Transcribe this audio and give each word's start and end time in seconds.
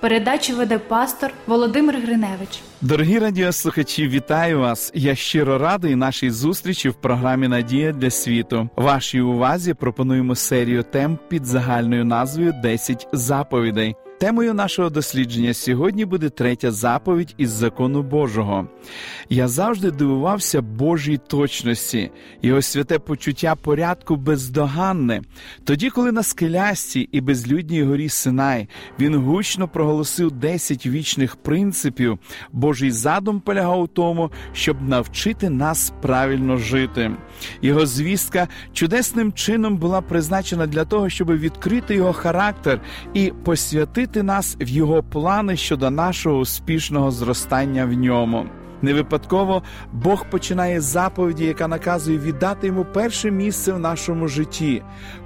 Передачу 0.00 0.56
веде 0.56 0.78
пастор 0.78 1.30
Володимир 1.46 1.96
Гриневич. 2.00 2.60
Дорогі 2.80 3.18
радіослухачі, 3.18 4.08
вітаю 4.08 4.60
вас! 4.60 4.92
Я 4.94 5.14
щиро 5.14 5.58
радий 5.58 5.96
нашій 5.96 6.30
зустрічі 6.30 6.88
в 6.88 6.94
програмі 6.94 7.48
Надія 7.48 7.92
для 7.92 8.10
світу. 8.10 8.68
Вашій 8.76 9.20
увазі 9.20 9.74
пропонуємо 9.74 10.34
серію 10.34 10.82
тем 10.82 11.18
під 11.28 11.46
загальною 11.46 12.04
назвою 12.04 12.52
«10 12.52 13.06
заповідей. 13.12 13.94
Темою 14.20 14.54
нашого 14.54 14.90
дослідження 14.90 15.54
сьогодні 15.54 16.04
буде 16.04 16.28
третя 16.28 16.70
заповідь 16.70 17.34
із 17.38 17.50
закону 17.50 18.02
Божого. 18.02 18.68
Я 19.30 19.48
завжди 19.48 19.90
дивувався 19.90 20.62
Божій 20.62 21.20
точності, 21.26 22.10
його 22.42 22.62
святе 22.62 22.98
почуття 22.98 23.54
порядку 23.54 24.16
бездоганне. 24.16 25.22
Тоді, 25.64 25.90
коли 25.90 26.12
на 26.12 26.22
скелясті 26.22 27.08
і 27.12 27.20
безлюдній 27.20 27.82
горі 27.82 28.08
Синай 28.08 28.68
він 28.98 29.14
гучно 29.14 29.68
проголосив 29.68 30.30
10 30.32 30.86
вічних 30.86 31.36
принципів, 31.36 32.18
Божий 32.52 32.90
задум 32.90 33.40
полягав 33.40 33.80
у 33.80 33.86
тому, 33.86 34.30
щоб 34.52 34.88
навчити 34.88 35.50
нас 35.50 35.92
правильно 36.02 36.56
жити. 36.56 37.10
Його 37.62 37.86
звістка 37.86 38.48
чудесним 38.72 39.32
чином 39.32 39.76
була 39.76 40.00
призначена 40.00 40.66
для 40.66 40.84
того, 40.84 41.08
щоб 41.08 41.38
відкрити 41.38 41.94
його 41.94 42.12
характер 42.12 42.80
і 43.14 43.32
посвятити 43.44 44.09
нас 44.16 44.56
в 44.60 44.68
його 44.68 45.02
плани 45.02 45.56
щодо 45.56 45.90
нашого 45.90 46.38
успішного 46.38 47.10
зростання 47.10 47.84
в 47.84 47.92
ньому. 47.92 48.46
Не 48.82 48.94
випадково 48.94 49.62
Бог 49.92 50.24
починає 50.30 50.80
заповіді, 50.80 51.44
яка 51.44 51.68
наказує 51.68 52.18
віддати 52.18 52.66
йому 52.66 52.84
перше 52.84 53.30
місце 53.30 53.72
в 53.72 53.78
нашому 53.78 54.28
житті. 54.28 54.82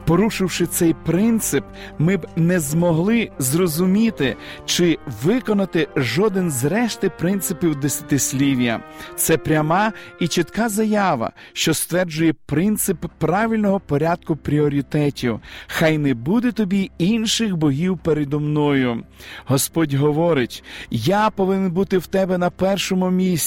Порушивши 0.06 0.66
цей 0.66 0.94
принцип, 0.94 1.64
ми 1.98 2.16
б 2.16 2.27
не 2.36 2.61
змогли 2.61 3.30
зрозуміти 3.38 4.36
чи 4.64 4.98
виконати 5.22 5.88
жоден 5.96 6.50
з 6.50 6.64
решти 6.64 7.11
принципів 7.19 7.77
десятислів'я. 7.77 8.80
Це 9.16 9.36
пряма 9.36 9.92
і 10.20 10.28
чітка 10.28 10.68
заява, 10.68 11.33
що 11.52 11.74
стверджує 11.74 12.33
принцип 12.46 13.06
правильного 13.18 13.80
порядку 13.80 14.36
пріоритетів. 14.36 15.41
Хай 15.66 15.98
не 15.98 16.14
буде 16.14 16.52
тобі 16.52 16.91
інших 16.98 17.56
богів 17.56 17.98
передо 17.98 18.41
мною. 18.41 19.02
Господь 19.44 19.94
говорить: 19.94 20.64
я 20.91 21.30
повинен 21.30 21.72
бути 21.72 21.98
в 21.98 22.06
тебе 22.06 22.39
на 22.39 22.50
першому 22.50 23.11
місці. 23.11 23.43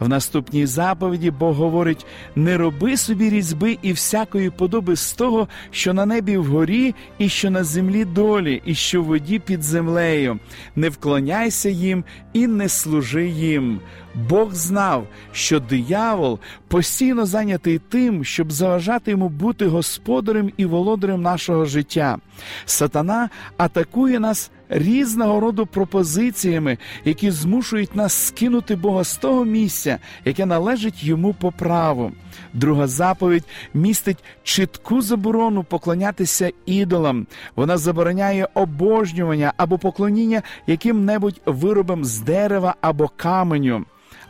В 0.00 0.08
наступній 0.08 0.66
заповіді 0.66 1.30
Бог 1.30 1.54
говорить: 1.54 2.06
не 2.36 2.56
роби 2.56 2.96
собі 2.96 3.30
різьби 3.30 3.78
і 3.82 3.92
всякої 3.92 4.50
подоби 4.50 4.96
з 4.96 5.12
того, 5.12 5.48
що 5.70 5.94
на 5.94 6.06
небі 6.06 6.36
вгорі, 6.36 6.94
і 7.18 7.28
що 7.28 7.50
на 7.50 7.64
землі 7.64 8.04
долі, 8.04 8.62
і 8.64 8.74
що 8.74 9.02
в 9.02 9.04
воді 9.04 9.38
під 9.38 9.62
землею. 9.62 10.38
Не 10.76 10.88
вклоняйся 10.88 11.68
їм 11.68 12.04
і 12.32 12.46
не 12.46 12.68
служи 12.68 13.28
їм. 13.28 13.80
Бог 14.14 14.54
знав, 14.54 15.06
що 15.32 15.60
диявол 15.60 16.38
постійно 16.68 17.26
зайнятий 17.26 17.78
тим, 17.78 18.24
щоб 18.24 18.52
заважати 18.52 19.10
йому 19.10 19.28
бути 19.28 19.66
господарем 19.66 20.52
і 20.56 20.64
володарем 20.64 21.22
нашого 21.22 21.64
життя. 21.64 22.18
Сатана 22.64 23.30
атакує 23.56 24.20
нас 24.20 24.50
різного 24.70 25.40
роду 25.40 25.66
пропозиціями, 25.66 26.78
які 27.04 27.30
змушують 27.30 27.96
нас 27.96 28.12
скинути 28.12 28.76
Бога 28.76 29.04
з 29.04 29.16
того 29.16 29.44
місця, 29.44 29.98
яке 30.24 30.46
належить 30.46 31.04
йому 31.04 31.34
по 31.34 31.52
праву. 31.52 32.12
Друга 32.54 32.86
заповідь 32.86 33.44
містить 33.74 34.24
чітку 34.42 35.02
заборону 35.02 35.64
поклонятися 35.64 36.50
ідолам. 36.66 37.26
Вона 37.56 37.76
забороняє 37.76 38.48
обожнювання 38.54 39.52
або 39.56 39.78
поклоніння 39.78 40.42
яким-небудь 40.66 41.40
виробам 41.46 42.04
з 42.04 42.20
дерева 42.20 42.74
або 42.80 43.08
каменю 43.16 43.84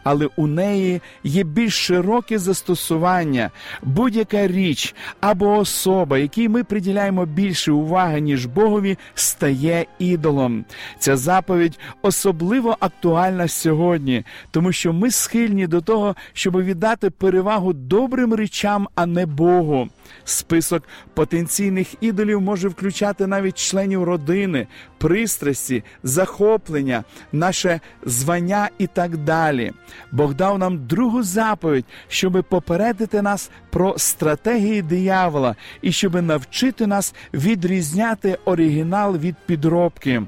але 0.05 0.29
у 0.37 0.47
неї 0.47 1.01
є 1.25 1.45
більш 1.45 1.87
широке 1.87 2.39
застосування. 2.39 3.51
Будь-яка 3.83 4.47
річ 4.47 4.95
або 5.21 5.57
особа, 5.57 6.19
якій 6.19 6.49
ми 6.49 6.65
приділяємо 6.65 7.27
більше 7.27 7.73
уваги, 7.73 8.21
ніж 8.21 8.47
Богові, 8.47 8.99
стає 9.15 9.87
ідолом. 9.99 10.65
Ця 10.99 11.17
заповідь 11.17 11.79
особливо 12.03 12.77
актуальна 12.81 13.49
сьогодні, 13.49 14.25
тому 14.51 14.73
що 14.73 14.93
ми 14.93 15.11
схильні 15.11 15.67
до 15.67 15.81
того, 15.81 16.17
щоб 16.33 16.63
віддати 16.63 17.11
перевагу 17.11 17.73
добрим 17.73 18.35
речам, 18.35 18.89
а 18.95 19.07
не 19.07 19.27
Богу. 19.27 19.89
Список 20.25 20.83
потенційних 21.15 21.95
ідолів 22.01 22.41
може 22.41 22.69
включати 22.69 23.27
навіть 23.27 23.59
членів 23.59 24.05
родини, 24.05 24.67
пристрасті, 24.99 25.85
захоплення, 26.03 27.05
наше 27.33 27.81
звання 28.05 28.69
і 28.79 28.87
так 28.87 29.17
далі. 29.17 29.73
Бог 30.13 30.35
дав 30.35 30.59
нам 30.59 30.87
другу 30.87 31.23
заповідь, 31.23 31.85
щоб 32.09 32.45
попередити 32.49 33.23
нас 33.23 33.51
про 33.71 33.95
стратегії 33.99 34.83
диявола 34.83 35.57
і 35.83 35.93
щоб 35.93 36.23
навчити 36.23 36.87
нас 36.87 37.15
відрізняти 37.35 38.39
оригінал 38.45 39.17
від 39.17 39.37
підробки. 39.47 40.23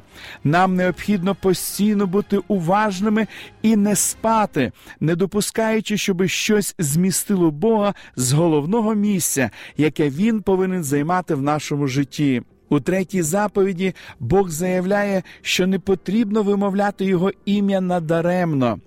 Нам 0.45 0.77
необхідно 0.77 1.35
постійно 1.35 2.07
бути 2.07 2.39
уважними 2.49 3.27
і 3.63 3.77
не 3.77 3.97
спати, 3.97 4.73
не 5.01 5.17
допускаючи, 5.17 5.97
щоб 5.97 6.27
щось 6.27 6.75
змістило 6.79 7.51
Бога 7.51 7.95
з 8.17 8.33
головного 8.33 8.95
місця, 8.95 9.51
яке 9.77 10.09
він 10.09 10.43
повинен 10.43 10.85
займати 10.85 11.35
в 11.35 11.43
нашому 11.43 11.87
житті. 11.87 12.43
У 12.69 12.81
третій 12.81 13.23
заповіді 13.23 13.95
Бог 14.21 14.49
заявляє, 14.49 15.23
що 15.43 15.67
не 15.67 15.79
потрібно 15.79 16.43
вимовляти 16.43 17.05
його 17.05 17.31
ім'я 17.45 17.81
надаремно. 17.81 18.79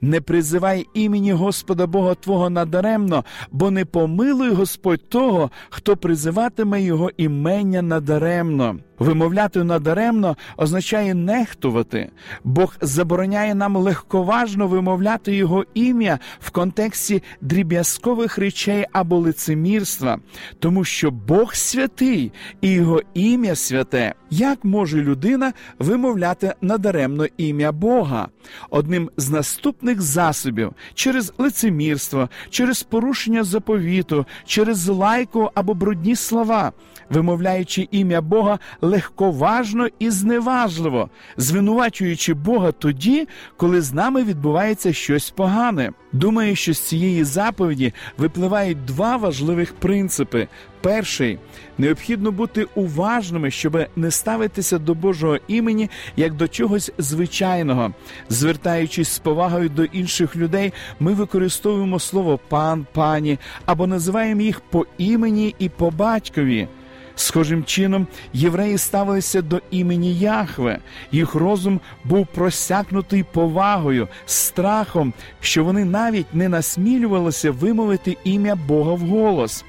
Не 0.00 0.20
призивай 0.20 0.86
імені 0.94 1.32
Господа 1.32 1.86
Бога 1.86 2.14
Твого 2.14 2.50
надаремно, 2.50 3.24
бо 3.50 3.70
не 3.70 3.84
помилуй 3.84 4.50
Господь 4.50 5.08
того, 5.08 5.50
хто 5.70 5.96
призиватиме 5.96 6.82
Його 6.82 7.10
імення 7.16 7.82
надаремно. 7.82 8.76
Вимовляти 9.02 9.64
надаремно 9.64 10.36
означає 10.56 11.14
нехтувати. 11.14 12.10
Бог 12.44 12.76
забороняє 12.80 13.54
нам 13.54 13.76
легковажно 13.76 14.66
вимовляти 14.66 15.36
його 15.36 15.64
ім'я 15.74 16.18
в 16.40 16.50
контексті 16.50 17.22
дріб'язкових 17.40 18.38
речей 18.38 18.86
або 18.92 19.18
лицемірства, 19.18 20.18
тому 20.58 20.84
що 20.84 21.10
Бог 21.10 21.54
святий 21.54 22.32
і 22.60 22.70
його 22.70 23.00
ім'я 23.14 23.54
святе. 23.54 24.14
Як 24.30 24.64
може 24.64 25.02
людина 25.02 25.52
вимовляти 25.78 26.54
надаремно 26.60 27.26
ім'я 27.36 27.72
Бога? 27.72 28.28
Одним 28.70 29.10
з 29.16 29.30
наступних 29.30 30.00
засобів 30.00 30.72
через 30.94 31.32
лицемірство, 31.38 32.28
через 32.50 32.82
порушення 32.82 33.44
заповіту, 33.44 34.26
через 34.46 34.88
лайку 34.88 35.50
або 35.54 35.74
брудні 35.74 36.16
слова, 36.16 36.72
вимовляючи 37.12 37.88
ім'я 37.90 38.20
Бога 38.20 38.58
легковажно 38.80 39.88
і 39.98 40.10
зневажливо, 40.10 41.10
звинувачуючи 41.36 42.34
Бога 42.34 42.72
тоді, 42.72 43.28
коли 43.56 43.80
з 43.80 43.92
нами 43.92 44.24
відбувається 44.24 44.92
щось 44.92 45.30
погане. 45.30 45.92
Думаю, 46.12 46.56
що 46.56 46.74
з 46.74 46.78
цієї 46.78 47.24
заповіді 47.24 47.92
випливають 48.18 48.84
два 48.84 49.16
важливих 49.16 49.74
принципи. 49.74 50.48
Перший 50.80 51.38
необхідно 51.78 52.32
бути 52.32 52.66
уважними, 52.74 53.50
щоб 53.50 53.86
не 53.96 54.10
ставитися 54.10 54.78
до 54.78 54.94
Божого 54.94 55.38
імені 55.48 55.90
як 56.16 56.34
до 56.34 56.48
чогось 56.48 56.92
звичайного. 56.98 57.92
Звертаючись 58.28 59.08
з 59.08 59.18
повагою 59.18 59.68
до 59.68 59.84
інших 59.84 60.36
людей, 60.36 60.72
ми 61.00 61.12
використовуємо 61.12 61.98
слово 61.98 62.40
пан, 62.48 62.86
пані 62.92 63.38
або 63.66 63.86
називаємо 63.86 64.40
їх 64.40 64.60
по 64.60 64.86
імені 64.98 65.54
і 65.58 65.68
по 65.68 65.90
батькові. 65.90 66.68
Схожим 67.14 67.64
чином, 67.64 68.06
євреї 68.32 68.78
ставилися 68.78 69.42
до 69.42 69.60
імені 69.70 70.14
Яхве, 70.18 70.78
їх 71.12 71.34
розум 71.34 71.80
був 72.04 72.26
просякнутий 72.26 73.22
повагою, 73.22 74.08
страхом, 74.26 75.12
що 75.40 75.64
вони 75.64 75.84
навіть 75.84 76.34
не 76.34 76.48
насмілювалися 76.48 77.50
вимовити 77.50 78.16
ім'я 78.24 78.56
Бога 78.56 78.92
вголос. 78.92 79.64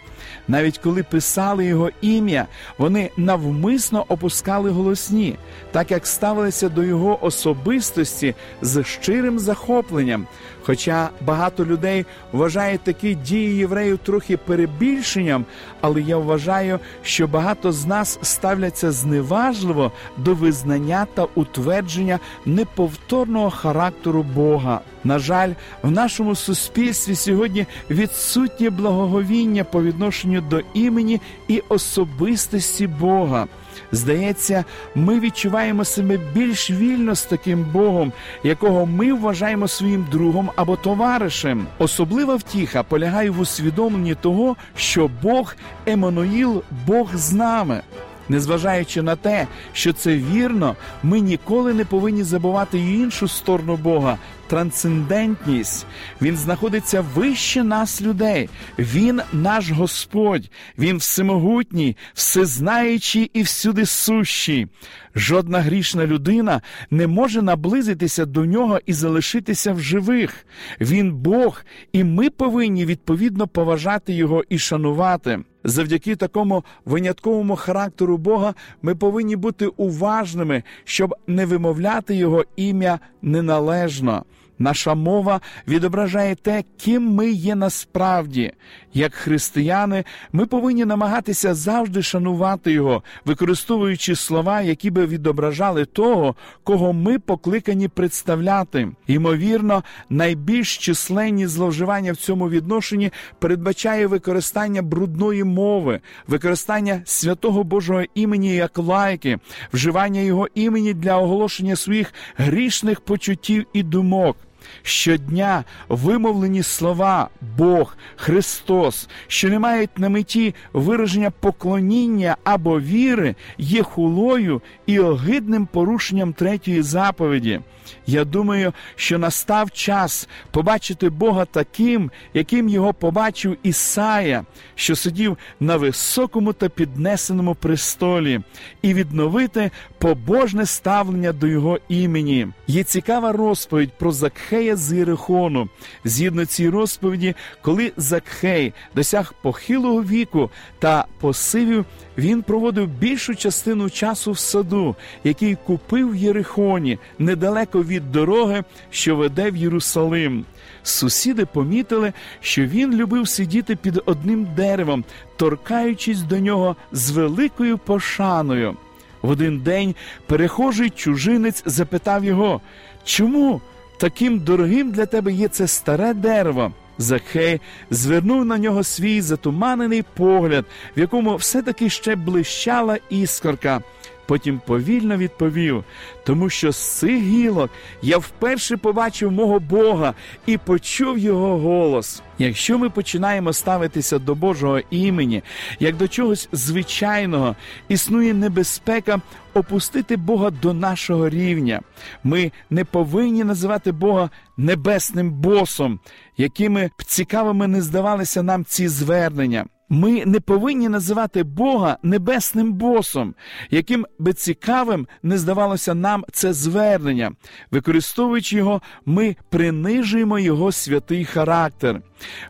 Навіть 0.48 0.78
коли 0.78 1.04
писали 1.04 1.66
його 1.66 1.90
ім'я, 2.02 2.48
вони 2.78 3.10
навмисно 3.18 4.06
опускали 4.08 4.70
голосні, 4.70 5.38
так 5.72 5.92
як 5.92 6.08
ставилися 6.08 6.70
до 6.70 6.84
його 6.84 7.26
особистості 7.26 8.36
з 8.62 8.84
щирим 8.84 9.40
захопленням. 9.40 10.28
Хоча 10.66 11.10
багато 11.22 11.66
людей 11.66 12.06
вважають 12.32 12.82
такі 12.82 13.16
дії 13.16 13.56
євреїв 13.56 13.98
трохи 13.98 14.38
перебільшенням, 14.38 15.46
але 15.82 16.02
я 16.02 16.18
вважаю, 16.18 16.80
що 17.02 17.28
багато 17.28 17.72
з 17.72 17.86
нас 17.86 18.20
ставляться 18.22 18.92
зневажливо 18.92 19.92
до 20.18 20.34
визнання 20.34 21.08
та 21.14 21.28
утвердження 21.36 22.20
неповторного 22.46 23.50
характеру 23.50 24.24
Бога. 24.24 24.80
На 25.04 25.20
жаль, 25.20 25.54
в 25.84 25.92
нашому 25.92 26.36
суспільстві 26.36 27.16
сьогодні 27.16 27.66
відсутнє 27.90 28.70
благоговіння 28.70 29.64
по 29.64 29.84
відношенню 29.84 30.42
до 30.42 30.62
імені 30.74 31.22
і 31.48 31.64
особистості 31.70 32.88
Бога. 32.88 33.48
Здається, 33.92 34.66
ми 34.96 35.20
відчуваємо 35.20 35.86
себе 35.86 36.20
більш 36.34 36.72
вільно 36.72 37.16
з 37.16 37.24
таким 37.24 37.64
Богом, 37.64 38.14
якого 38.44 38.86
ми 38.86 39.14
вважаємо 39.14 39.68
своїм 39.68 40.08
другом 40.12 40.50
або 40.56 40.76
товаришем. 40.76 41.68
Особлива 41.78 42.36
втіха 42.36 42.84
полягає 42.84 43.30
в 43.30 43.40
усвідомленні 43.40 44.16
того, 44.16 44.56
що 44.76 45.10
Бог 45.22 45.56
Еммануїл, 45.86 46.64
Бог 46.88 47.16
з 47.16 47.34
нами. 47.34 47.82
Незважаючи 48.30 49.02
на 49.02 49.16
те, 49.16 49.48
що 49.74 49.94
це 49.94 50.18
вірно, 50.18 50.76
ми 51.04 51.20
ніколи 51.20 51.74
не 51.74 51.86
повинні 51.86 52.24
забувати 52.24 52.80
іншу 52.80 53.28
сторону 53.28 53.76
Бога 53.76 54.18
трансцендентність. 54.48 55.86
Він 56.22 56.38
знаходиться 56.38 57.06
вище 57.16 57.64
нас, 57.64 58.02
людей. 58.02 58.50
Він 58.80 59.22
наш 59.34 59.72
Господь, 59.72 60.50
Він 60.78 60.98
всемогутній, 60.98 61.98
всезнаючий 62.14 63.32
і 63.34 63.42
всюди 63.42 63.86
сущий. 63.86 64.68
Жодна 65.16 65.60
грішна 65.60 66.08
людина 66.08 66.62
не 66.92 67.08
може 67.08 67.42
наблизитися 67.42 68.26
до 68.26 68.46
нього 68.46 68.80
і 68.86 68.94
залишитися 68.94 69.74
в 69.74 69.80
живих. 69.80 70.46
Він 70.82 71.14
Бог, 71.14 71.64
і 71.94 72.04
ми 72.04 72.30
повинні 72.30 72.86
відповідно 72.86 73.48
поважати 73.48 74.14
його 74.14 74.44
і 74.50 74.60
шанувати. 74.60 75.40
Завдяки 75.64 76.16
такому 76.16 76.64
винятковому 76.86 77.56
характеру 77.56 78.18
Бога 78.18 78.54
ми 78.82 78.96
повинні 78.96 79.36
бути 79.36 79.68
уважними, 79.68 80.64
щоб 80.84 81.16
не 81.28 81.46
вимовляти 81.46 82.16
його 82.16 82.46
ім'я 82.56 83.00
неналежно. 83.22 84.26
Наша 84.64 84.96
мова 84.96 85.42
відображає 85.68 86.36
те, 86.36 86.64
ким 86.78 87.04
ми 87.04 87.32
є 87.32 87.56
насправді. 87.56 88.52
Як 88.94 89.14
християни, 89.14 90.04
ми 90.34 90.46
повинні 90.46 90.86
намагатися 90.86 91.54
завжди 91.54 92.02
шанувати 92.02 92.72
його, 92.72 93.04
використовуючи 93.26 94.16
слова, 94.16 94.62
які 94.62 94.92
би 94.92 95.06
відображали 95.06 95.86
того, 95.86 96.36
кого 96.64 96.94
ми 96.94 97.20
покликані 97.20 97.88
представляти. 97.88 98.88
Ймовірно, 99.08 99.84
найбільш 100.10 100.78
численні 100.78 101.48
зловживання 101.48 102.12
в 102.12 102.18
цьому 102.18 102.50
відношенні 102.50 103.12
передбачає 103.40 104.08
використання 104.08 104.82
брудної 104.82 105.44
мови, 105.44 106.00
використання 106.28 107.02
святого 107.06 107.64
Божого 107.64 108.04
імені 108.16 108.56
як 108.56 108.78
лайки, 108.78 109.40
вживання 109.74 110.22
його 110.22 110.48
імені 110.56 110.94
для 110.94 111.18
оголошення 111.18 111.76
своїх 111.76 112.14
грішних 112.38 113.02
почуттів 113.02 113.66
і 113.74 113.84
думок. 113.84 114.38
Щодня 114.82 115.64
вимовлені 115.90 116.64
слова 116.64 117.30
Бог, 117.58 117.98
Христос, 118.16 119.08
що 119.28 119.50
не 119.50 119.60
мають 119.60 120.00
на 120.00 120.10
меті 120.10 120.56
вираження 120.74 121.32
поклоніння 121.32 122.38
або 122.44 122.80
віри, 122.80 123.36
є 123.58 123.84
хулою 123.84 124.62
і 124.86 125.00
огидним 125.00 125.66
порушенням 125.66 126.34
третьої 126.34 126.82
заповіді. 126.82 127.62
Я 128.08 128.26
думаю, 128.26 128.74
що 128.96 129.18
настав 129.18 129.72
час 129.72 130.28
побачити 130.52 131.10
Бога 131.10 131.46
таким, 131.46 132.12
яким 132.34 132.70
його 132.70 132.94
побачив 132.94 133.58
Ісая, 133.64 134.46
що 134.76 134.96
сидів 134.96 135.38
на 135.60 135.78
високому 135.78 136.54
та 136.54 136.70
піднесеному 136.70 137.56
престолі, 137.56 138.42
і 138.82 138.94
відновити 138.94 139.72
побожне 139.98 140.66
ставлення 140.66 141.32
до 141.32 141.48
його 141.48 141.80
імені. 141.90 142.48
Є 142.68 142.84
цікава 142.84 143.32
розповідь 143.32 143.92
про 143.98 144.12
Закхея 144.12 144.76
з 144.76 144.94
Єрихону. 144.94 145.70
Згідно 146.06 146.46
цій 146.46 146.70
розповіді, 146.70 147.36
коли 147.62 147.92
Закхей 147.98 148.74
досяг 148.96 149.34
похилого 149.42 150.04
віку 150.04 150.52
та 150.80 151.06
посивів, 151.20 151.86
він 152.18 152.42
проводив 152.42 152.88
більшу 152.88 153.36
частину 153.36 153.90
часу 153.90 154.32
в 154.32 154.38
саду, 154.38 154.96
який 155.24 155.56
купив 155.56 156.12
в 156.12 156.16
Єрихоні, 156.16 157.00
недалеко 157.20 157.73
від 157.82 158.12
дороги, 158.12 158.64
що 158.90 159.16
веде 159.16 159.52
в 159.52 159.56
Єрусалим. 159.56 160.46
Сусіди 160.84 161.46
помітили, 161.46 162.14
що 162.42 162.66
він 162.66 162.94
любив 162.94 163.28
сидіти 163.28 163.76
під 163.76 164.02
одним 164.06 164.48
деревом, 164.56 165.04
торкаючись 165.36 166.22
до 166.22 166.40
нього 166.40 166.76
з 166.92 167.12
великою 167.12 167.78
пошаною. 167.78 168.78
В 169.22 169.30
один 169.30 169.60
день 169.60 169.96
перехожий 170.26 170.90
чужинець 170.90 171.64
запитав 171.66 172.24
його, 172.24 172.62
чому 173.04 173.62
таким 174.00 174.40
дорогим 174.40 174.92
для 174.92 175.06
тебе 175.06 175.34
є 175.34 175.48
це 175.48 175.68
старе 175.68 176.14
дерево? 176.14 176.72
Захей 176.98 177.62
звернув 177.90 178.46
на 178.46 178.58
нього 178.58 178.84
свій 178.84 179.22
затуманений 179.22 180.04
погляд, 180.14 180.66
в 180.98 181.00
якому 181.00 181.36
все-таки 181.36 181.90
ще 181.90 182.16
блищала 182.16 182.98
іскорка. 183.10 183.82
Потім 184.26 184.62
повільно 184.66 185.18
відповів, 185.18 185.84
тому 186.24 186.50
що 186.50 186.72
з 186.72 186.78
цих 186.78 187.24
гілок 187.24 187.70
я 188.02 188.18
вперше 188.18 188.78
побачив 188.78 189.32
мого 189.32 189.60
Бога 189.60 190.14
і 190.46 190.58
почув 190.58 191.18
його 191.18 191.60
голос. 191.60 192.22
Якщо 192.38 192.78
ми 192.78 192.90
починаємо 192.90 193.54
ставитися 193.54 194.20
до 194.20 194.36
Божого 194.36 194.80
імені, 194.90 195.44
як 195.80 195.98
до 195.98 196.08
чогось 196.08 196.50
звичайного, 196.52 197.56
існує 197.88 198.34
небезпека 198.34 199.22
опустити 199.54 200.18
Бога 200.18 200.50
до 200.50 200.74
нашого 200.74 201.30
рівня. 201.30 201.82
Ми 202.24 202.52
не 202.70 202.86
повинні 202.86 203.44
називати 203.44 203.92
Бога 203.92 204.30
небесним 204.58 205.32
босом, 205.32 206.00
якими 206.38 206.90
б 207.00 207.04
цікавими 207.04 207.68
не 207.68 207.82
здавалися 207.82 208.44
нам 208.44 208.66
ці 208.66 208.88
звернення. 208.88 209.66
Ми 209.94 210.26
не 210.26 210.40
повинні 210.40 210.90
називати 210.90 211.44
Бога 211.44 211.98
небесним 212.04 212.74
босом, 212.74 213.36
яким 213.72 214.06
би 214.20 214.34
цікавим 214.34 215.08
не 215.24 215.38
здавалося 215.38 215.94
нам 215.94 216.26
це 216.32 216.54
звернення. 216.54 217.32
Використовуючи 217.72 218.58
його, 218.58 218.82
ми 219.06 219.36
принижуємо 219.50 220.40
його 220.40 220.72
святий 220.72 221.26
характер. 221.26 222.02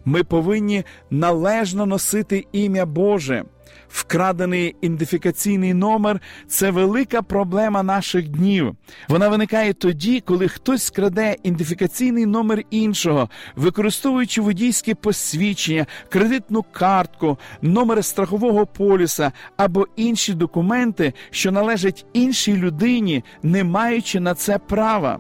Ми 0.06 0.24
повинні 0.24 0.84
належно 1.10 1.86
носити 1.86 2.46
ім'я 2.52 2.86
Боже. 2.86 3.44
Вкрадений 3.90 4.76
ідентифікаційний 4.82 5.74
номер 5.74 6.22
це 6.48 6.72
велика 6.72 7.22
проблема 7.22 7.84
наших 7.84 8.30
днів. 8.30 8.76
Вона 9.10 9.30
виникає 9.30 9.74
тоді, 9.74 10.20
коли 10.20 10.48
хтось 10.48 10.84
скраде 10.84 11.36
ідентифікаційний 11.44 12.26
номер 12.26 12.64
іншого, 12.70 13.30
використовуючи 13.56 14.42
водійське 14.42 14.96
посвідчення, 14.96 15.86
кредитну 16.10 16.64
картку, 16.72 17.38
номер 17.62 18.06
страхового 18.06 18.66
поліса 18.66 19.32
або 19.58 19.88
інші 19.96 20.34
документи, 20.34 21.14
що 21.32 21.52
належать 21.52 22.06
іншій 22.14 22.58
людині, 22.58 23.24
не 23.44 23.64
маючи 23.64 24.20
на 24.20 24.36
це 24.36 24.58
права. 24.58 25.20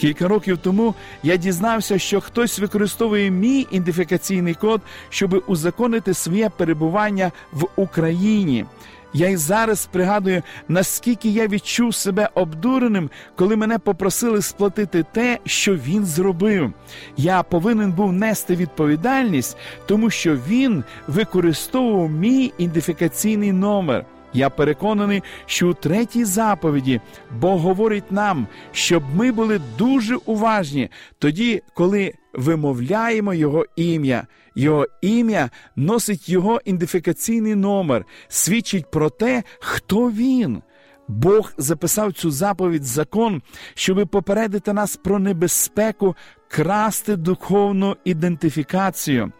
Кілька 0.00 0.28
років 0.28 0.58
тому 0.58 0.94
я 1.22 1.36
дізнався, 1.36 1.98
що 1.98 2.20
хтось 2.20 2.58
використовує 2.58 3.30
мій 3.30 3.66
ідентифікаційний 3.70 4.54
код, 4.54 4.80
щоб 5.08 5.44
узаконити 5.46 6.14
своє 6.14 6.48
перебування 6.48 7.32
в 7.52 7.66
Україні. 7.76 8.64
Я 9.12 9.28
й 9.28 9.36
зараз 9.36 9.86
пригадую, 9.86 10.42
наскільки 10.68 11.28
я 11.28 11.46
відчув 11.46 11.94
себе 11.94 12.28
обдуреним, 12.34 13.10
коли 13.36 13.56
мене 13.56 13.78
попросили 13.78 14.42
сплатити 14.42 15.04
те, 15.12 15.38
що 15.46 15.74
він 15.76 16.04
зробив. 16.04 16.72
Я 17.16 17.42
повинен 17.42 17.92
був 17.92 18.12
нести 18.12 18.56
відповідальність, 18.56 19.56
тому 19.86 20.10
що 20.10 20.36
він 20.48 20.84
використовував 21.08 22.10
мій 22.10 22.52
ідентифікаційний 22.58 23.52
номер. 23.52 24.04
Я 24.32 24.50
переконаний, 24.50 25.22
що 25.46 25.68
у 25.68 25.74
третій 25.74 26.24
заповіді 26.24 27.00
Бог 27.30 27.60
говорить 27.60 28.12
нам, 28.12 28.46
щоб 28.72 29.02
ми 29.14 29.32
були 29.32 29.60
дуже 29.78 30.16
уважні 30.16 30.88
тоді, 31.18 31.62
коли 31.74 32.14
вимовляємо 32.34 33.34
Його 33.34 33.66
ім'я. 33.76 34.26
Його 34.54 34.86
ім'я 35.02 35.50
носить 35.76 36.28
його 36.28 36.60
ідентифікаційний 36.64 37.54
номер, 37.54 38.04
свідчить 38.28 38.90
про 38.90 39.10
те, 39.10 39.42
хто 39.60 40.10
він. 40.10 40.62
Бог 41.08 41.52
записав 41.58 42.12
цю 42.12 42.30
заповідь 42.30 42.84
закон, 42.84 43.42
щоб 43.74 44.08
попередити 44.08 44.72
нас 44.72 44.96
про 44.96 45.18
небезпеку 45.18 46.16
красти 46.50 47.16
духовну 47.16 47.96
ідентифікацію. 48.04 49.32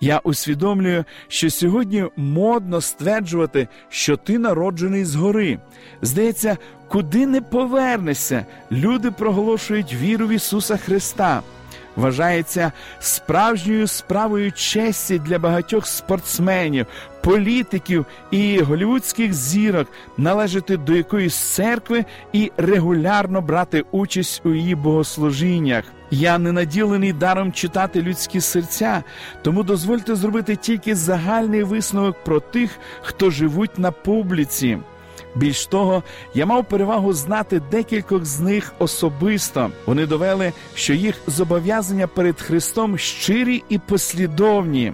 Я 0.00 0.18
усвідомлюю, 0.18 1.04
що 1.28 1.50
сьогодні 1.50 2.04
модно 2.16 2.80
стверджувати, 2.80 3.68
що 3.88 4.16
ти 4.16 4.38
народжений 4.38 5.04
згори. 5.04 5.58
Здається, 6.02 6.56
куди 6.88 7.26
не 7.26 7.40
повернешся, 7.40 8.46
люди 8.72 9.10
проголошують 9.10 9.94
віру 9.94 10.26
в 10.26 10.30
Ісуса 10.30 10.76
Христа. 10.76 11.42
Вважається 11.96 12.72
справжньою 13.00 13.86
справою 13.86 14.52
честі 14.52 15.18
для 15.18 15.38
багатьох 15.38 15.86
спортсменів, 15.86 16.86
політиків 17.22 18.06
і 18.30 18.60
голівудських 18.60 19.34
зірок 19.34 19.88
належати 20.16 20.76
до 20.76 20.94
якоїсь 20.94 21.36
церкви 21.36 22.04
і 22.32 22.52
регулярно 22.56 23.40
брати 23.40 23.84
участь 23.90 24.42
у 24.44 24.54
її 24.54 24.74
богослужіннях. 24.74 25.84
Я 26.10 26.38
не 26.38 26.52
наділений 26.52 27.12
даром 27.12 27.52
читати 27.52 28.02
людські 28.02 28.40
серця, 28.40 29.02
тому 29.42 29.62
дозвольте 29.62 30.14
зробити 30.14 30.56
тільки 30.56 30.94
загальний 30.94 31.62
висновок 31.62 32.24
про 32.24 32.40
тих, 32.40 32.70
хто 33.02 33.30
живуть 33.30 33.78
на 33.78 33.90
публіці. 33.90 34.78
Більш 35.34 35.66
того, 35.66 36.02
я 36.34 36.46
мав 36.46 36.64
перевагу 36.64 37.12
знати 37.12 37.62
декількох 37.70 38.24
з 38.24 38.40
них 38.40 38.74
особисто. 38.78 39.70
Вони 39.86 40.06
довели, 40.06 40.52
що 40.74 40.94
їх 40.94 41.14
зобов'язання 41.26 42.06
перед 42.06 42.40
Христом 42.40 42.98
щирі 42.98 43.62
і 43.68 43.78
послідовні. 43.78 44.92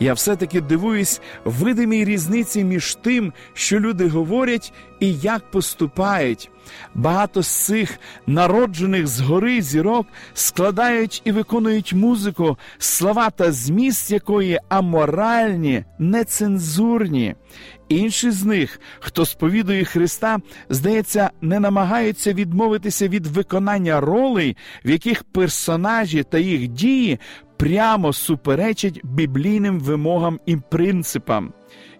Я 0.00 0.12
все-таки 0.12 0.60
дивуюсь 0.60 1.20
видимій 1.44 2.04
різниці 2.04 2.64
між 2.64 2.94
тим, 2.94 3.32
що 3.54 3.80
люди 3.80 4.08
говорять 4.08 4.72
і 5.00 5.14
як 5.14 5.50
поступають. 5.50 6.50
Багато 6.94 7.42
з 7.42 7.48
цих 7.48 7.98
народжених 8.26 9.06
згори 9.06 9.62
зірок 9.62 10.06
складають 10.34 11.22
і 11.24 11.32
виконують 11.32 11.92
музику, 11.92 12.58
слова 12.78 13.30
та 13.30 13.52
зміст 13.52 14.10
якої 14.10 14.60
аморальні, 14.68 15.84
нецензурні. 15.98 17.34
Інші 17.88 18.30
з 18.30 18.44
них, 18.44 18.80
хто 19.00 19.26
сповідує 19.26 19.84
Христа, 19.84 20.38
здається, 20.68 21.30
не 21.40 21.60
намагаються 21.60 22.32
відмовитися 22.32 23.08
від 23.08 23.26
виконання 23.26 24.00
ролей, 24.00 24.56
в 24.84 24.90
яких 24.90 25.24
персонажі 25.24 26.22
та 26.22 26.38
їх 26.38 26.68
дії 26.68 27.18
прямо 27.56 28.12
суперечать 28.12 29.00
біблійним 29.04 29.80
вимогам 29.80 30.40
і 30.46 30.56
принципам. 30.56 31.52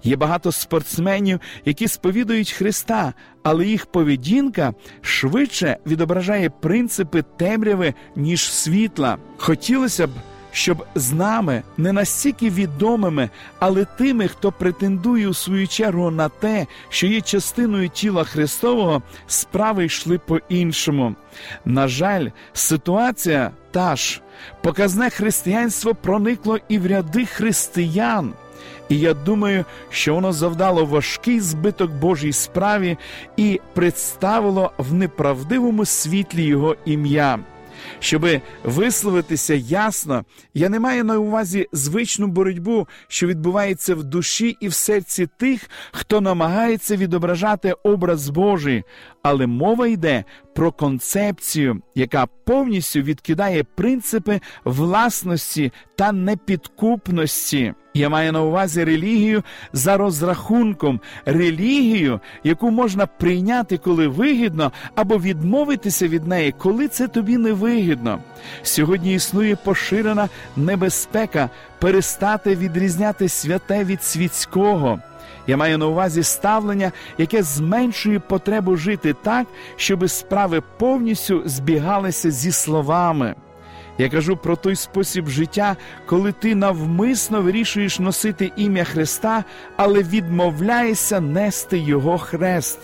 Є 0.02 0.16
багато 0.16 0.52
спортсменів, 0.52 1.40
які 1.64 1.88
сповідують 1.88 2.50
Христа, 2.52 3.14
але 3.42 3.66
їх 3.66 3.86
поведінка 3.86 4.74
швидше 5.00 5.76
відображає 5.86 6.50
принципи 6.50 7.24
темряви, 7.36 7.94
ніж 8.16 8.52
світла. 8.52 9.18
Хотілося 9.36 10.06
б 10.06 10.10
щоб 10.54 10.86
з 10.94 11.12
нами 11.12 11.62
не 11.76 11.92
настільки 11.92 12.50
відомими, 12.50 13.30
але 13.58 13.84
тими, 13.84 14.28
хто 14.28 14.52
претендує 14.52 15.28
у 15.28 15.34
свою 15.34 15.68
чергу 15.68 16.10
на 16.10 16.28
те, 16.28 16.66
що 16.88 17.06
є 17.06 17.20
частиною 17.20 17.88
тіла 17.88 18.24
Христового, 18.24 19.02
справи 19.26 19.84
йшли 19.84 20.18
по-іншому. 20.18 21.14
На 21.64 21.88
жаль, 21.88 22.28
ситуація 22.52 23.50
та 23.70 23.96
ж 23.96 24.20
показне 24.62 25.10
християнство 25.10 25.94
проникло 25.94 26.58
і 26.68 26.78
в 26.78 26.86
ряди 26.86 27.26
християн. 27.26 28.32
І 28.88 28.98
я 28.98 29.14
думаю, 29.14 29.64
що 29.90 30.14
воно 30.14 30.32
завдало 30.32 30.84
важкий 30.84 31.40
збиток 31.40 31.90
Божій 31.90 32.32
справі 32.32 32.98
і 33.36 33.60
представило 33.72 34.72
в 34.78 34.94
неправдивому 34.94 35.84
світлі 35.84 36.42
його 36.42 36.76
ім'я. 36.84 37.38
Щоби 37.98 38.40
висловитися 38.64 39.54
ясно, 39.54 40.24
я 40.54 40.68
не 40.68 40.80
маю 40.80 41.04
на 41.04 41.18
увазі 41.18 41.66
звичну 41.72 42.26
боротьбу, 42.26 42.88
що 43.08 43.26
відбувається 43.26 43.94
в 43.94 44.04
душі 44.04 44.56
і 44.60 44.68
в 44.68 44.74
серці 44.74 45.28
тих, 45.38 45.70
хто 45.92 46.20
намагається 46.20 46.96
відображати 46.96 47.74
образ 47.82 48.28
Божий, 48.28 48.82
але 49.22 49.46
мова 49.46 49.86
йде 49.86 50.24
про 50.54 50.72
концепцію, 50.72 51.82
яка 51.94 52.26
повністю 52.26 53.00
відкидає 53.00 53.64
принципи 53.64 54.40
власності 54.64 55.72
та 55.96 56.12
непідкупності. 56.12 57.74
Я 57.96 58.08
маю 58.08 58.32
на 58.32 58.42
увазі 58.42 58.84
релігію 58.84 59.42
за 59.72 59.96
розрахунком, 59.96 61.00
релігію, 61.24 62.20
яку 62.44 62.70
можна 62.70 63.06
прийняти, 63.06 63.78
коли 63.78 64.08
вигідно, 64.08 64.72
або 64.94 65.18
відмовитися 65.18 66.08
від 66.08 66.26
неї, 66.26 66.54
коли 66.58 66.88
це 66.88 67.08
тобі 67.08 67.38
не 67.38 67.52
вигідно. 67.52 68.18
Сьогодні 68.62 69.14
існує 69.14 69.56
поширена 69.56 70.28
небезпека 70.56 71.50
перестати 71.78 72.56
відрізняти 72.56 73.28
святе 73.28 73.84
від 73.84 74.02
світського. 74.02 74.98
Я 75.46 75.56
маю 75.56 75.78
на 75.78 75.86
увазі 75.86 76.22
ставлення, 76.22 76.92
яке 77.18 77.42
зменшує 77.42 78.18
потребу 78.18 78.76
жити 78.76 79.14
так, 79.22 79.46
щоб 79.76 80.10
справи 80.10 80.62
повністю 80.78 81.42
збігалися 81.46 82.30
зі 82.30 82.52
словами. 82.52 83.34
Я 83.98 84.08
кажу 84.08 84.36
про 84.36 84.56
той 84.56 84.76
спосіб 84.76 85.28
життя, 85.28 85.76
коли 86.06 86.32
ти 86.32 86.54
навмисно 86.54 87.42
вирішуєш 87.42 87.98
носити 87.98 88.52
ім'я 88.56 88.84
Христа, 88.84 89.44
але 89.76 90.02
відмовляєшся 90.02 91.20
нести 91.20 91.78
Його 91.78 92.18
хрест. 92.18 92.78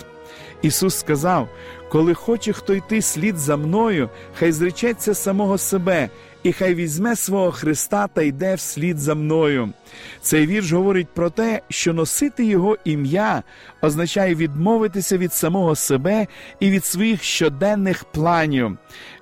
Ісус 0.62 0.98
сказав: 0.98 1.48
коли 1.90 2.14
хоче 2.14 2.52
хто 2.52 2.74
йти 2.74 3.02
слід 3.02 3.38
за 3.38 3.56
мною, 3.56 4.08
хай 4.34 4.52
зречеться 4.52 5.14
самого 5.14 5.58
себе, 5.58 6.08
і 6.42 6.52
хай 6.52 6.74
візьме 6.74 7.16
свого 7.16 7.52
Христа 7.52 8.06
та 8.06 8.22
йде 8.22 8.54
вслід 8.54 8.98
за 8.98 9.14
мною. 9.14 9.72
Цей 10.20 10.46
вірш 10.46 10.72
говорить 10.72 11.08
про 11.14 11.30
те, 11.30 11.60
що 11.68 11.92
носити 11.92 12.44
Його 12.44 12.76
ім'я 12.84 13.42
означає 13.82 14.34
відмовитися 14.34 15.18
від 15.18 15.32
самого 15.32 15.74
себе 15.74 16.26
і 16.60 16.70
від 16.70 16.84
своїх 16.84 17.22
щоденних 17.22 18.04
планів. 18.04 18.78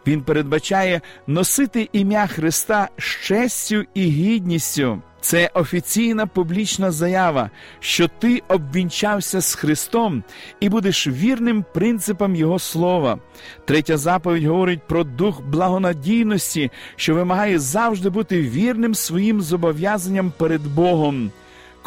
Він 0.08 0.20
передбачає 0.20 1.00
носити 1.26 1.88
ім'я 1.92 2.26
Христа 2.26 2.88
з 2.98 3.02
честю 3.02 3.84
і 3.94 4.02
гідністю. 4.02 5.02
Це 5.20 5.50
офіційна 5.54 6.26
публічна 6.26 6.90
заява, 6.90 7.50
що 7.80 8.08
ти 8.18 8.42
обвінчався 8.48 9.40
з 9.40 9.54
Христом 9.54 10.24
і 10.60 10.68
будеш 10.68 11.06
вірним 11.06 11.64
принципам 11.74 12.36
Його 12.36 12.58
слова. 12.58 13.18
Третя 13.64 13.96
заповідь 13.96 14.44
говорить 14.44 14.86
про 14.88 15.04
дух 15.04 15.42
благонадійності, 15.42 16.70
що 16.96 17.14
вимагає 17.14 17.58
завжди 17.58 18.10
бути 18.10 18.42
вірним 18.42 18.94
своїм 18.94 19.40
зобов'язанням 19.40 20.32
перед 20.38 20.66
Богом. 20.66 21.30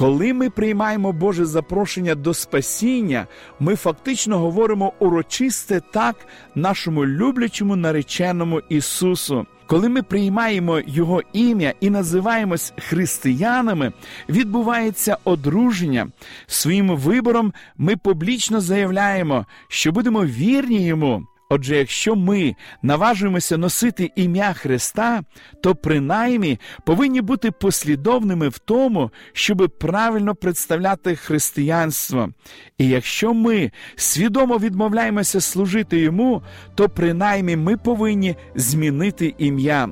Коли 0.02 0.34
ми 0.34 0.50
приймаємо 0.50 1.12
Боже 1.12 1.46
запрошення 1.46 2.16
до 2.16 2.34
спасіння, 2.34 3.28
ми 3.60 3.76
фактично 3.76 4.40
говоримо 4.40 4.94
урочисте 5.00 5.82
так 5.92 6.16
нашому 6.56 7.06
люблячому 7.06 7.76
нареченому 7.76 8.62
Ісусу. 8.70 9.46
Коли 9.68 9.90
ми 9.90 10.04
приймаємо 10.04 10.80
Його 10.88 11.22
ім'я 11.34 11.74
і 11.80 11.90
називаємось 11.90 12.74
християнами, 12.78 13.92
відбувається 14.30 15.18
одруження. 15.24 16.08
Своїм 16.48 16.96
вибором 16.96 17.54
ми 17.78 17.98
публічно 17.98 18.62
заявляємо, 18.62 19.46
що 19.68 19.92
будемо 19.92 20.26
вірні 20.26 20.86
йому. 20.86 21.24
Отже, 21.54 21.78
якщо 21.78 22.16
ми 22.16 22.56
наважуємося 22.82 23.58
носити 23.58 24.12
ім'я 24.16 24.54
Христа, 24.54 25.24
то 25.62 25.76
принаймні 25.76 26.60
повинні 26.86 27.22
бути 27.22 27.52
послідовними 27.52 28.50
в 28.50 28.58
тому, 28.58 29.12
щоб 29.34 29.72
правильно 29.80 30.36
представляти 30.36 31.16
християнство. 31.16 32.30
І 32.78 32.88
якщо 32.88 33.34
ми 33.34 33.72
свідомо 33.96 34.58
відмовляємося 34.58 35.42
служити 35.42 36.00
йому, 36.00 36.44
то 36.76 36.90
принаймні 36.90 37.56
ми 37.56 37.78
повинні 37.78 38.36
змінити 38.56 39.36
ім'я. 39.38 39.90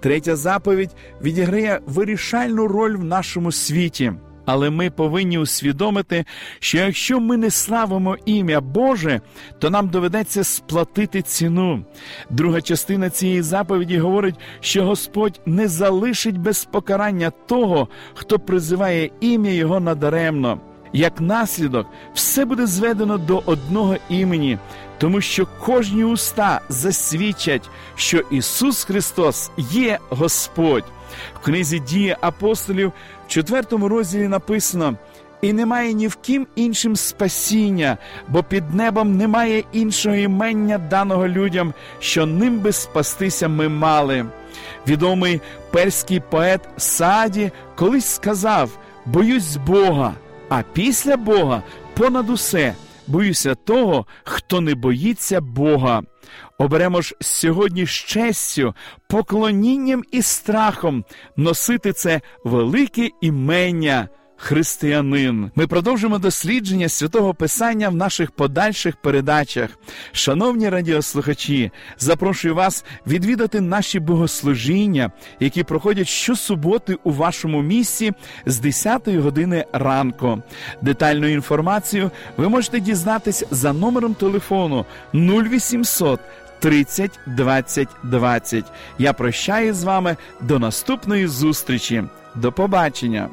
Третя 0.00 0.36
заповідь 0.36 0.96
відіграє 1.22 1.80
вирішальну 1.86 2.68
роль 2.68 2.96
в 2.96 3.04
нашому 3.04 3.52
світі. 3.52 4.12
Але 4.46 4.70
ми 4.70 4.90
повинні 4.90 5.38
усвідомити, 5.38 6.24
що 6.58 6.78
якщо 6.78 7.20
ми 7.20 7.36
не 7.36 7.50
славимо 7.50 8.16
ім'я 8.26 8.60
Боже, 8.60 9.20
то 9.58 9.70
нам 9.70 9.88
доведеться 9.88 10.44
сплатити 10.44 11.22
ціну. 11.22 11.84
Друга 12.30 12.60
частина 12.60 13.10
цієї 13.10 13.42
заповіді 13.42 13.98
говорить, 13.98 14.34
що 14.60 14.84
Господь 14.84 15.40
не 15.46 15.68
залишить 15.68 16.38
без 16.38 16.64
покарання 16.64 17.30
того, 17.30 17.88
хто 18.14 18.38
призиває 18.38 19.10
ім'я 19.20 19.52
Його 19.52 19.80
надаремно. 19.80 20.60
Як 20.92 21.20
наслідок, 21.20 21.86
все 22.14 22.44
буде 22.44 22.66
зведено 22.66 23.18
до 23.18 23.42
одного 23.46 23.96
імені, 24.08 24.58
тому 24.98 25.20
що 25.20 25.46
кожні 25.60 26.04
уста 26.04 26.60
засвідчать, 26.68 27.70
що 27.94 28.18
Ісус 28.30 28.84
Христос 28.84 29.50
є 29.58 29.98
Господь. 30.08 30.84
В 31.34 31.44
книзі 31.44 31.78
дії 31.78 32.16
апостолів 32.20 32.92
в 33.26 33.28
четвертому 33.28 33.88
розділі 33.88 34.28
написано: 34.28 34.96
і 35.42 35.52
немає 35.52 35.92
ні 35.92 36.08
в 36.08 36.16
ким 36.16 36.46
іншим 36.54 36.96
спасіння, 36.96 37.98
бо 38.28 38.42
під 38.42 38.74
небом 38.74 39.16
немає 39.16 39.64
іншого 39.72 40.16
імення 40.16 40.78
даного 40.78 41.28
людям, 41.28 41.74
що 42.00 42.26
ним 42.26 42.58
би 42.58 42.72
спастися 42.72 43.48
ми 43.48 43.68
мали. 43.68 44.26
Відомий 44.88 45.40
перський 45.70 46.20
поет 46.20 46.60
Саді 46.76 47.50
колись 47.74 48.06
сказав: 48.06 48.70
боюсь 49.06 49.56
Бога, 49.56 50.14
а 50.48 50.62
після 50.72 51.16
Бога 51.16 51.62
понад 51.94 52.30
усе 52.30 52.74
боюся 53.06 53.54
того, 53.54 54.06
хто 54.24 54.60
не 54.60 54.74
боїться 54.74 55.40
Бога. 55.40 56.02
Оберемо 56.58 57.02
ж 57.02 57.14
сьогодні 57.20 57.86
з 57.86 57.92
поклонінням 59.08 60.04
і 60.12 60.22
страхом 60.22 61.04
носити 61.36 61.92
це 61.92 62.20
велике 62.44 63.10
імення 63.20 64.08
християнин. 64.36 65.50
Ми 65.54 65.66
продовжимо 65.66 66.18
дослідження 66.18 66.88
святого 66.88 67.34
Писання 67.34 67.88
в 67.88 67.94
наших 67.94 68.30
подальших 68.30 68.96
передачах. 68.96 69.70
Шановні 70.12 70.68
радіослухачі, 70.68 71.70
запрошую 71.98 72.54
вас 72.54 72.84
відвідати 73.06 73.60
наші 73.60 74.00
богослужіння, 74.00 75.10
які 75.40 75.62
проходять 75.62 76.08
щосуботи 76.08 76.96
у 77.04 77.12
вашому 77.12 77.62
місці 77.62 78.12
з 78.46 78.58
10 78.58 79.08
години 79.08 79.64
ранку. 79.72 80.42
Детальну 80.82 81.26
інформацію 81.26 82.10
ви 82.36 82.48
можете 82.48 82.80
дізнатись 82.80 83.44
за 83.50 83.72
номером 83.72 84.14
телефону 84.14 84.86
0800 85.14 86.20
30 86.58 87.18
20 87.26 87.88
20. 88.02 88.64
Я 88.98 89.12
прощаю 89.12 89.74
з 89.74 89.84
вами 89.84 90.16
до 90.40 90.58
наступної 90.58 91.26
зустрічі. 91.26 92.04
До 92.34 92.52
побачення. 92.52 93.28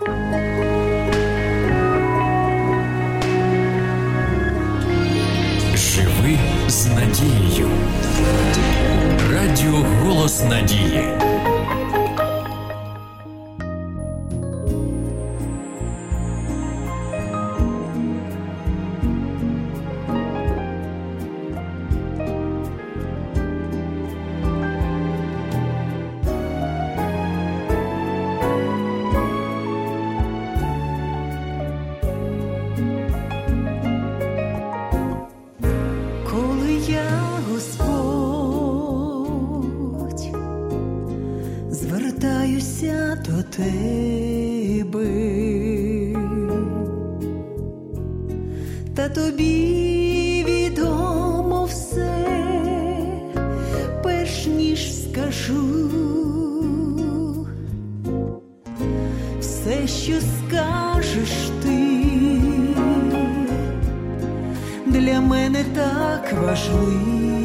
Bye. 0.00 0.51
Звертаюся 42.62 43.18
до 43.24 43.42
тебе, 43.42 45.06
та 48.94 49.08
тобі 49.08 50.44
відомо 50.48 51.64
все, 51.64 52.24
перш 54.02 54.46
ніж 54.46 55.02
скажу, 55.02 55.80
все, 59.40 59.86
що 59.86 60.12
скажеш 60.20 61.50
ти 61.62 61.78
для 64.86 65.20
мене 65.20 65.64
так 65.74 66.32
важливо, 66.42 67.41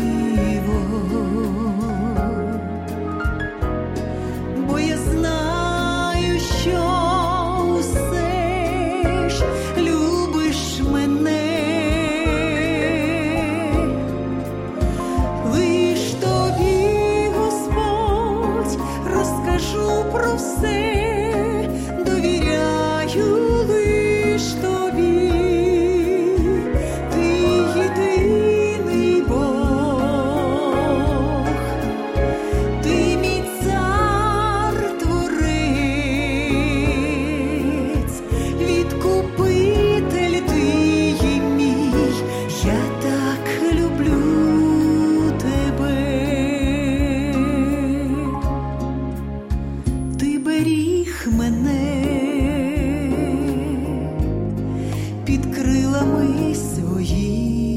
беріг 50.47 51.27
мене. 51.31 52.03
Під 55.25 55.55
крилами 55.55 56.55
своїми 56.55 57.76